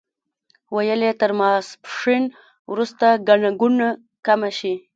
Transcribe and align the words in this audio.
ویل 0.75 1.01
یې 1.07 1.13
تر 1.21 1.31
ماسپښین 1.39 2.23
وروسته 2.71 3.05
ګڼه 3.27 3.51
ګوڼه 3.61 3.89
کمه 4.25 4.49
شي. 4.57 4.73